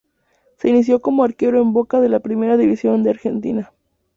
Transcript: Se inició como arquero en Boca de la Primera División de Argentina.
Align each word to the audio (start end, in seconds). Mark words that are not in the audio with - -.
Se 0.57 0.67
inició 0.67 0.99
como 0.99 1.23
arquero 1.23 1.61
en 1.61 1.73
Boca 1.73 2.01
de 2.01 2.09
la 2.09 2.21
Primera 2.21 2.57
División 2.57 3.03
de 3.03 3.11
Argentina. 3.11 3.71